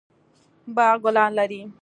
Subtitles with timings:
[0.75, 1.61] باغ ګلان لري